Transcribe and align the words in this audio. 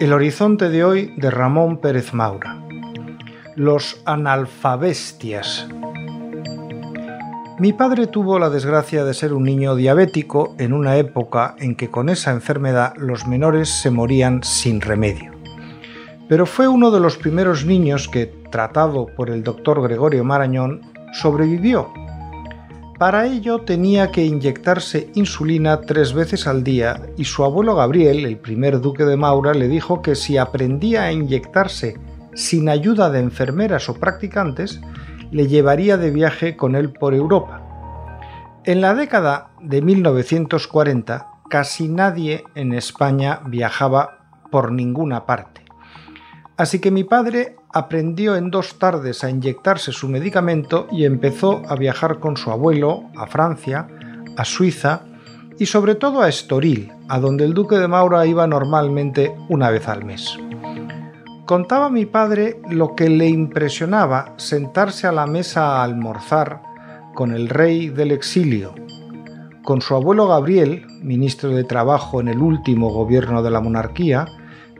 El 0.00 0.12
horizonte 0.12 0.70
de 0.70 0.84
hoy 0.84 1.14
de 1.18 1.30
Ramón 1.30 1.78
Pérez 1.78 2.14
Maura. 2.14 2.62
Los 3.56 4.00
analfabestias. 4.06 5.68
Mi 7.58 7.74
padre 7.74 8.06
tuvo 8.06 8.38
la 8.38 8.48
desgracia 8.48 9.04
de 9.04 9.12
ser 9.12 9.34
un 9.34 9.44
niño 9.44 9.76
diabético 9.76 10.54
en 10.58 10.72
una 10.72 10.96
época 10.96 11.54
en 11.58 11.76
que 11.76 11.90
con 11.90 12.08
esa 12.08 12.30
enfermedad 12.30 12.94
los 12.96 13.26
menores 13.26 13.68
se 13.68 13.90
morían 13.90 14.42
sin 14.42 14.80
remedio. 14.80 15.32
Pero 16.28 16.46
fue 16.46 16.66
uno 16.66 16.90
de 16.90 17.00
los 17.00 17.18
primeros 17.18 17.66
niños 17.66 18.08
que, 18.08 18.26
tratado 18.50 19.06
por 19.06 19.28
el 19.28 19.42
doctor 19.42 19.82
Gregorio 19.82 20.24
Marañón, 20.24 20.91
sobrevivió. 21.12 21.92
Para 22.98 23.26
ello 23.26 23.62
tenía 23.62 24.12
que 24.12 24.24
inyectarse 24.24 25.10
insulina 25.14 25.80
tres 25.80 26.12
veces 26.12 26.46
al 26.46 26.62
día 26.62 27.00
y 27.16 27.24
su 27.24 27.44
abuelo 27.44 27.74
Gabriel, 27.74 28.24
el 28.24 28.38
primer 28.38 28.80
duque 28.80 29.04
de 29.04 29.16
Maura, 29.16 29.54
le 29.54 29.68
dijo 29.68 30.02
que 30.02 30.14
si 30.14 30.38
aprendía 30.38 31.04
a 31.04 31.12
inyectarse 31.12 31.98
sin 32.34 32.68
ayuda 32.68 33.10
de 33.10 33.20
enfermeras 33.20 33.88
o 33.88 33.94
practicantes, 33.94 34.80
le 35.30 35.48
llevaría 35.48 35.96
de 35.96 36.10
viaje 36.10 36.56
con 36.56 36.76
él 36.76 36.92
por 36.92 37.14
Europa. 37.14 37.62
En 38.64 38.80
la 38.80 38.94
década 38.94 39.50
de 39.60 39.82
1940 39.82 41.26
casi 41.50 41.88
nadie 41.88 42.44
en 42.54 42.72
España 42.72 43.40
viajaba 43.46 44.20
por 44.50 44.72
ninguna 44.72 45.26
parte. 45.26 45.62
Así 46.56 46.78
que 46.78 46.90
mi 46.90 47.04
padre 47.04 47.56
aprendió 47.72 48.36
en 48.36 48.50
dos 48.50 48.78
tardes 48.78 49.24
a 49.24 49.30
inyectarse 49.30 49.92
su 49.92 50.08
medicamento 50.08 50.86
y 50.92 51.04
empezó 51.04 51.62
a 51.68 51.76
viajar 51.76 52.18
con 52.18 52.36
su 52.36 52.50
abuelo 52.50 53.04
a 53.16 53.26
Francia, 53.26 53.88
a 54.36 54.44
Suiza 54.44 55.02
y 55.58 55.66
sobre 55.66 55.94
todo 55.94 56.22
a 56.22 56.28
Estoril, 56.28 56.92
a 57.08 57.18
donde 57.18 57.44
el 57.44 57.54
duque 57.54 57.76
de 57.76 57.88
Maura 57.88 58.26
iba 58.26 58.46
normalmente 58.46 59.34
una 59.48 59.70
vez 59.70 59.88
al 59.88 60.04
mes. 60.04 60.36
Contaba 61.46 61.90
mi 61.90 62.06
padre 62.06 62.60
lo 62.70 62.94
que 62.94 63.08
le 63.08 63.28
impresionaba 63.28 64.34
sentarse 64.36 65.06
a 65.06 65.12
la 65.12 65.26
mesa 65.26 65.76
a 65.76 65.84
almorzar 65.84 66.62
con 67.14 67.32
el 67.32 67.48
rey 67.48 67.88
del 67.88 68.12
exilio, 68.12 68.74
con 69.62 69.80
su 69.80 69.94
abuelo 69.94 70.26
Gabriel, 70.28 70.86
ministro 71.02 71.50
de 71.50 71.64
Trabajo 71.64 72.20
en 72.20 72.28
el 72.28 72.38
último 72.38 72.90
gobierno 72.90 73.42
de 73.42 73.50
la 73.50 73.60
monarquía, 73.60 74.26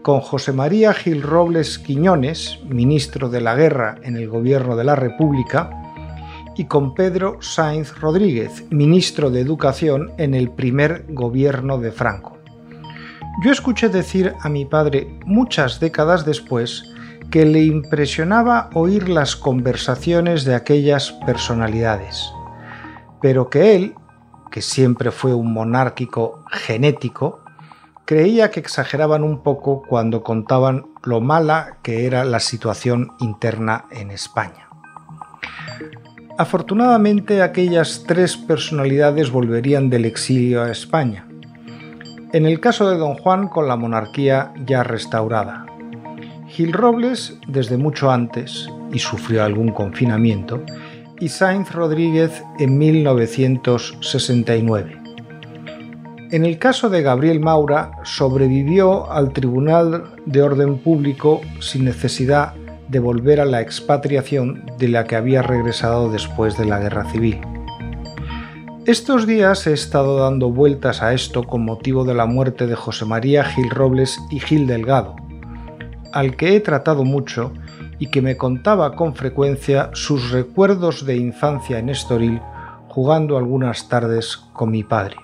con 0.03 0.21
José 0.21 0.53
María 0.53 0.93
Gil 0.93 1.23
Robles 1.23 1.79
Quiñones, 1.79 2.59
ministro 2.69 3.29
de 3.29 3.41
la 3.41 3.55
Guerra 3.55 3.95
en 4.03 4.17
el 4.17 4.29
gobierno 4.29 4.77
de 4.77 4.85
la 4.85 4.97
República, 4.97 5.71
y 6.57 6.65
con 6.65 6.95
Pedro 6.95 7.39
Sainz 7.41 7.99
Rodríguez, 7.99 8.65
ministro 8.71 9.31
de 9.31 9.41
Educación 9.41 10.11
en 10.19 10.35
el 10.35 10.51
primer 10.51 11.07
gobierno 11.09 11.79
de 11.79 11.93
Franco. 11.93 12.37
Yo 13.45 13.53
escuché 13.53 13.89
decir 13.89 14.35
a 14.41 14.49
mi 14.49 14.65
padre 14.65 15.19
muchas 15.25 15.81
décadas 15.81 16.27
después 16.27 16.93
que 17.31 17.47
le 17.47 17.63
impresionaba 17.63 18.69
oír 18.75 19.09
las 19.09 19.37
conversaciones 19.37 20.45
de 20.45 20.55
aquellas 20.55 21.13
personalidades, 21.25 22.31
pero 23.23 23.49
que 23.49 23.77
él, 23.77 23.95
que 24.51 24.61
siempre 24.61 25.13
fue 25.13 25.33
un 25.33 25.55
monárquico 25.55 26.45
genético, 26.51 27.42
creía 28.05 28.51
que 28.51 28.61
exageraban 28.61 29.23
un 29.23 29.43
poco 29.43 29.83
cuando 29.83 30.23
contaban 30.23 30.87
lo 31.03 31.21
mala 31.21 31.79
que 31.83 32.07
era 32.07 32.25
la 32.25 32.41
situación 32.41 33.13
interna 33.21 33.85
en 33.91 34.11
España. 34.11 34.69
Afortunadamente 36.39 37.43
aquellas 37.43 38.05
tres 38.07 38.37
personalidades 38.37 39.31
volverían 39.31 39.91
del 39.91 40.07
exilio 40.07 40.63
a 40.63 40.71
España, 40.71 41.27
en 42.33 42.47
el 42.47 42.61
caso 42.61 42.89
de 42.91 42.97
Don 42.97 43.15
Juan 43.15 43.49
con 43.49 43.69
la 43.69 43.77
monarquía 43.77 44.55
ya 44.65 44.83
restaurada. 44.83 45.67
Gil 46.49 46.73
Robles 46.73 47.39
desde 47.47 47.77
mucho 47.77 48.11
antes 48.11 48.69
y 48.93 48.99
sufrió 48.99 49.45
algún 49.45 49.73
confinamiento, 49.73 50.65
y 51.21 51.29
Sainz 51.29 51.71
Rodríguez 51.73 52.43
en 52.59 52.79
1969. 52.79 55.02
En 56.33 56.47
el 56.47 56.59
caso 56.59 56.89
de 56.89 57.03
Gabriel 57.03 57.41
Maura, 57.41 57.91
sobrevivió 58.05 59.13
al 59.13 59.35
Tribunal 59.35 60.05
de 60.25 60.41
Orden 60.41 60.79
Público 60.79 61.43
sin 61.61 61.85
necesidad 61.85 62.55
de 62.89 63.01
volver 63.01 63.39
a 63.39 63.45
la 63.45 63.61
expatriación 63.61 64.65
de 64.79 64.89
la 64.89 65.05
que 65.05 65.17
había 65.17 65.43
regresado 65.43 66.11
después 66.11 66.57
de 66.57 66.65
la 66.65 66.79
Guerra 66.79 67.05
Civil. 67.11 67.39
Estos 68.87 69.27
días 69.27 69.67
he 69.67 69.75
estado 69.75 70.21
dando 70.21 70.51
vueltas 70.51 71.03
a 71.03 71.13
esto 71.13 71.45
con 71.45 71.67
motivo 71.67 72.07
de 72.07 72.15
la 72.15 72.25
muerte 72.25 72.67
de 72.67 72.77
José 72.77 73.05
María 73.05 73.45
Gil 73.45 73.69
Robles 73.69 74.19
y 74.31 74.41
Gil 74.41 74.67
Delgado, 74.67 75.15
al 76.15 76.37
que 76.37 76.57
he 76.57 76.61
tratado 76.61 77.05
mucho 77.05 77.53
y 77.99 78.07
que 78.07 78.23
me 78.23 78.39
contaba 78.39 78.97
con 78.97 79.15
frecuencia 79.15 79.91
sus 79.93 80.31
recuerdos 80.31 81.05
de 81.05 81.15
infancia 81.15 81.79
en 81.79 81.91
Estoril 81.91 82.41
jugando 82.89 83.37
algunas 83.37 83.87
tardes 83.91 84.39
con 84.55 84.71
mi 84.71 84.83
padre. 84.83 85.17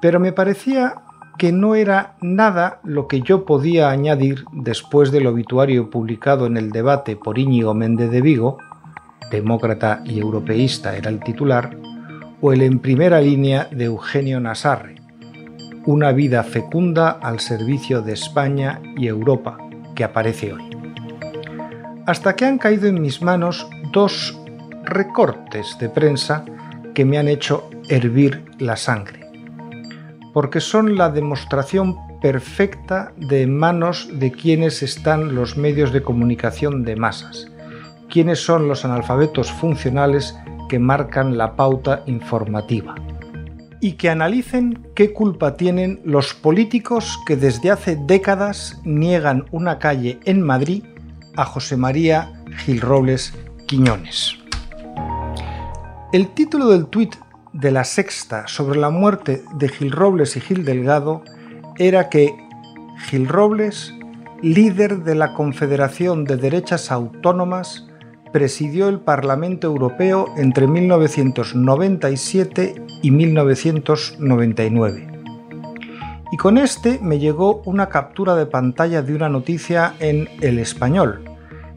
Pero 0.00 0.20
me 0.20 0.32
parecía 0.32 0.96
que 1.38 1.52
no 1.52 1.74
era 1.74 2.16
nada 2.20 2.80
lo 2.82 3.08
que 3.08 3.20
yo 3.20 3.44
podía 3.44 3.90
añadir 3.90 4.44
después 4.52 5.10
del 5.10 5.26
obituario 5.26 5.90
publicado 5.90 6.46
en 6.46 6.56
el 6.56 6.70
debate 6.70 7.16
por 7.16 7.38
Íñigo 7.38 7.74
Méndez 7.74 8.10
de 8.10 8.22
Vigo, 8.22 8.58
demócrata 9.30 10.02
y 10.04 10.18
europeísta 10.18 10.96
era 10.96 11.10
el 11.10 11.20
titular, 11.20 11.76
o 12.40 12.52
el 12.52 12.62
en 12.62 12.78
primera 12.78 13.20
línea 13.20 13.68
de 13.70 13.84
Eugenio 13.84 14.40
Nasarre, 14.40 14.96
Una 15.86 16.10
vida 16.10 16.42
fecunda 16.42 17.10
al 17.10 17.38
servicio 17.38 18.02
de 18.02 18.12
España 18.12 18.80
y 18.96 19.06
Europa, 19.06 19.56
que 19.94 20.02
aparece 20.02 20.52
hoy. 20.52 20.68
Hasta 22.06 22.34
que 22.34 22.44
han 22.44 22.58
caído 22.58 22.88
en 22.88 23.00
mis 23.00 23.22
manos 23.22 23.68
dos 23.92 24.36
recortes 24.84 25.76
de 25.78 25.88
prensa 25.88 26.44
que 26.92 27.04
me 27.04 27.18
han 27.18 27.28
hecho 27.28 27.70
hervir 27.88 28.44
la 28.58 28.76
sangre, 28.76 29.25
porque 30.36 30.60
son 30.60 30.98
la 30.98 31.08
demostración 31.08 31.96
perfecta 32.20 33.14
de 33.16 33.46
manos 33.46 34.06
de 34.12 34.32
quienes 34.32 34.82
están 34.82 35.34
los 35.34 35.56
medios 35.56 35.94
de 35.94 36.02
comunicación 36.02 36.84
de 36.84 36.94
masas, 36.94 37.46
quienes 38.10 38.44
son 38.44 38.68
los 38.68 38.84
analfabetos 38.84 39.50
funcionales 39.50 40.36
que 40.68 40.78
marcan 40.78 41.38
la 41.38 41.56
pauta 41.56 42.02
informativa 42.04 42.96
y 43.80 43.92
que 43.92 44.10
analicen 44.10 44.86
qué 44.94 45.14
culpa 45.14 45.56
tienen 45.56 46.02
los 46.04 46.34
políticos 46.34 47.18
que 47.26 47.36
desde 47.38 47.70
hace 47.70 47.96
décadas 47.96 48.78
niegan 48.84 49.46
una 49.52 49.78
calle 49.78 50.20
en 50.26 50.42
Madrid 50.42 50.84
a 51.36 51.46
José 51.46 51.78
María 51.78 52.30
Gil 52.58 52.82
Robles 52.82 53.32
Quiñones. 53.66 54.36
El 56.12 56.28
título 56.34 56.68
del 56.68 56.88
tuit 56.88 57.16
de 57.60 57.70
la 57.70 57.84
sexta 57.84 58.48
sobre 58.48 58.78
la 58.78 58.90
muerte 58.90 59.42
de 59.54 59.68
Gil 59.68 59.90
Robles 59.90 60.36
y 60.36 60.40
Gil 60.40 60.66
Delgado 60.66 61.22
era 61.78 62.10
que 62.10 62.36
Gil 63.08 63.28
Robles, 63.28 63.94
líder 64.42 65.04
de 65.04 65.14
la 65.14 65.32
Confederación 65.32 66.24
de 66.24 66.36
Derechas 66.36 66.92
Autónomas, 66.92 67.86
presidió 68.30 68.88
el 68.88 69.00
Parlamento 69.00 69.68
Europeo 69.68 70.26
entre 70.36 70.66
1997 70.66 72.74
y 73.02 73.10
1999. 73.10 75.06
Y 76.32 76.36
con 76.36 76.58
este 76.58 76.98
me 77.00 77.18
llegó 77.18 77.62
una 77.64 77.88
captura 77.88 78.34
de 78.34 78.44
pantalla 78.44 79.00
de 79.00 79.14
una 79.14 79.30
noticia 79.30 79.94
en 80.00 80.28
El 80.42 80.58
Español, 80.58 81.24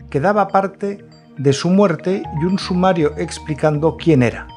que 0.09 0.19
daba 0.19 0.49
parte 0.49 1.05
de 1.37 1.53
su 1.53 1.69
muerte 1.69 2.21
y 2.41 2.45
un 2.45 2.59
sumario 2.59 3.13
explicando 3.17 3.95
quién 3.95 4.23
era. 4.23 4.48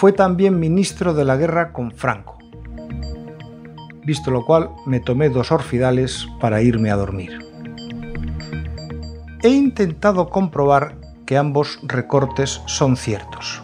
Fue 0.00 0.12
también 0.12 0.58
ministro 0.58 1.14
de 1.14 1.24
la 1.24 1.36
guerra 1.36 1.72
con 1.72 1.92
Franco. 1.92 2.38
Visto 4.04 4.30
lo 4.30 4.44
cual, 4.44 4.70
me 4.86 4.98
tomé 4.98 5.28
dos 5.28 5.52
orfidales 5.52 6.26
para 6.40 6.62
irme 6.62 6.90
a 6.90 6.96
dormir 6.96 7.50
he 9.42 9.48
intentado 9.48 10.28
comprobar 10.28 10.96
que 11.26 11.38
ambos 11.38 11.78
recortes 11.82 12.60
son 12.66 12.96
ciertos. 12.96 13.62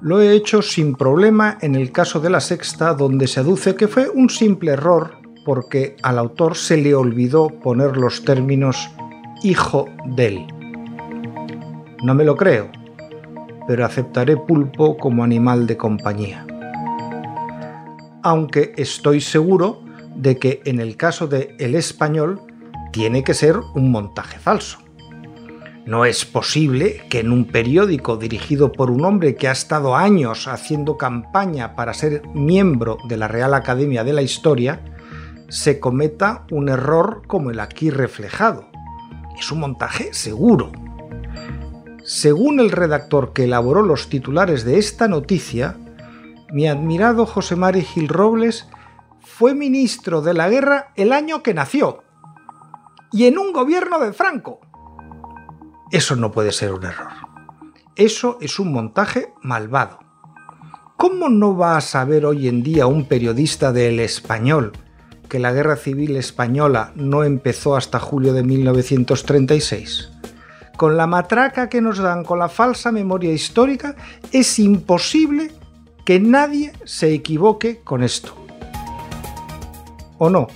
Lo 0.00 0.20
he 0.20 0.34
hecho 0.34 0.60
sin 0.60 0.94
problema 0.94 1.56
en 1.62 1.74
el 1.74 1.92
caso 1.92 2.20
de 2.20 2.28
la 2.28 2.40
sexta, 2.40 2.92
donde 2.92 3.26
se 3.26 3.40
aduce 3.40 3.74
que 3.74 3.88
fue 3.88 4.10
un 4.10 4.28
simple 4.28 4.72
error 4.72 5.16
porque 5.46 5.96
al 6.02 6.18
autor 6.18 6.56
se 6.56 6.76
le 6.76 6.94
olvidó 6.94 7.48
poner 7.48 7.96
los 7.96 8.24
términos 8.24 8.90
hijo 9.42 9.86
del. 10.04 10.46
No 12.02 12.14
me 12.14 12.24
lo 12.24 12.36
creo, 12.36 12.70
pero 13.66 13.84
aceptaré 13.84 14.36
pulpo 14.36 14.96
como 14.96 15.24
animal 15.24 15.66
de 15.66 15.76
compañía. 15.76 16.46
Aunque 18.22 18.72
estoy 18.76 19.20
seguro 19.20 19.82
de 20.16 20.38
que 20.38 20.62
en 20.64 20.80
el 20.80 20.96
caso 20.96 21.26
de 21.26 21.54
El 21.58 21.74
Español 21.74 22.40
tiene 22.92 23.24
que 23.24 23.34
ser 23.34 23.56
un 23.74 23.90
montaje 23.90 24.38
falso. 24.38 24.78
No 25.86 26.06
es 26.06 26.24
posible 26.24 27.02
que 27.10 27.20
en 27.20 27.30
un 27.30 27.44
periódico 27.44 28.16
dirigido 28.16 28.72
por 28.72 28.90
un 28.90 29.04
hombre 29.04 29.34
que 29.34 29.48
ha 29.48 29.52
estado 29.52 29.96
años 29.96 30.48
haciendo 30.48 30.96
campaña 30.96 31.74
para 31.74 31.92
ser 31.92 32.22
miembro 32.32 32.96
de 33.06 33.18
la 33.18 33.28
Real 33.28 33.52
Academia 33.52 34.02
de 34.02 34.14
la 34.14 34.22
Historia 34.22 34.80
se 35.50 35.80
cometa 35.80 36.46
un 36.50 36.70
error 36.70 37.22
como 37.26 37.50
el 37.50 37.60
aquí 37.60 37.90
reflejado. 37.90 38.70
Es 39.38 39.52
un 39.52 39.60
montaje 39.60 40.14
seguro. 40.14 40.72
Según 42.04 42.60
el 42.60 42.70
redactor 42.70 43.32
que 43.32 43.44
elaboró 43.44 43.82
los 43.82 44.10
titulares 44.10 44.64
de 44.66 44.78
esta 44.78 45.08
noticia, 45.08 45.78
mi 46.52 46.68
admirado 46.68 47.24
José 47.24 47.56
Mari 47.56 47.80
Gil 47.80 48.08
Robles 48.08 48.68
fue 49.20 49.54
ministro 49.54 50.20
de 50.20 50.34
la 50.34 50.50
guerra 50.50 50.92
el 50.96 51.14
año 51.14 51.42
que 51.42 51.54
nació 51.54 52.02
y 53.10 53.24
en 53.24 53.38
un 53.38 53.54
gobierno 53.54 53.98
de 54.00 54.12
Franco. 54.12 54.60
Eso 55.90 56.14
no 56.14 56.30
puede 56.30 56.52
ser 56.52 56.74
un 56.74 56.84
error. 56.84 57.10
Eso 57.96 58.36
es 58.42 58.58
un 58.58 58.70
montaje 58.70 59.32
malvado. 59.40 60.00
¿Cómo 60.98 61.30
no 61.30 61.56
va 61.56 61.78
a 61.78 61.80
saber 61.80 62.26
hoy 62.26 62.48
en 62.48 62.62
día 62.62 62.86
un 62.86 63.06
periodista 63.06 63.72
del 63.72 63.98
español 63.98 64.72
que 65.30 65.38
la 65.38 65.52
guerra 65.52 65.76
civil 65.76 66.16
española 66.16 66.92
no 66.96 67.24
empezó 67.24 67.76
hasta 67.76 67.98
julio 67.98 68.34
de 68.34 68.42
1936? 68.42 70.13
Con 70.76 70.96
la 70.96 71.06
matraca 71.06 71.68
que 71.68 71.80
nos 71.80 71.98
dan 71.98 72.24
con 72.24 72.38
la 72.38 72.48
falsa 72.48 72.90
memoria 72.90 73.32
histórica, 73.32 73.94
es 74.32 74.58
imposible 74.58 75.52
que 76.04 76.18
nadie 76.18 76.72
se 76.84 77.14
equivoque 77.14 77.80
con 77.82 78.02
esto. 78.02 78.34
¿O 80.18 80.30
no? 80.30 80.48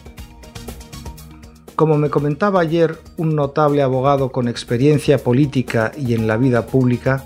Como 1.77 1.97
me 1.97 2.11
comentaba 2.11 2.61
ayer 2.61 2.99
un 3.17 3.37
notable 3.37 3.83
abogado 3.83 4.33
con 4.33 4.49
experiencia 4.49 5.19
política 5.19 5.93
y 5.97 6.15
en 6.15 6.27
la 6.27 6.37
vida 6.37 6.67
pública, 6.67 7.25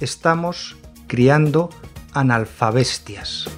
estamos 0.00 0.76
criando 1.06 1.70
analfabestias. 2.12 3.48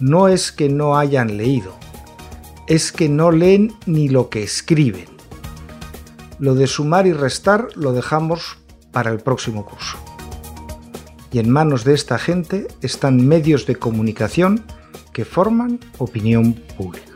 No 0.00 0.28
es 0.28 0.52
que 0.52 0.70
no 0.70 0.96
hayan 0.96 1.36
leído, 1.36 1.74
es 2.66 2.92
que 2.92 3.10
no 3.10 3.30
leen 3.30 3.74
ni 3.84 4.08
lo 4.08 4.30
que 4.30 4.42
escriben. 4.42 5.13
Lo 6.38 6.54
de 6.54 6.66
sumar 6.66 7.06
y 7.06 7.12
restar 7.12 7.68
lo 7.76 7.92
dejamos 7.92 8.58
para 8.92 9.10
el 9.10 9.20
próximo 9.20 9.64
curso. 9.64 9.96
Y 11.32 11.38
en 11.38 11.50
manos 11.50 11.84
de 11.84 11.94
esta 11.94 12.18
gente 12.18 12.68
están 12.80 13.26
medios 13.26 13.66
de 13.66 13.76
comunicación 13.76 14.64
que 15.12 15.24
forman 15.24 15.80
opinión 15.98 16.54
pública. 16.76 17.13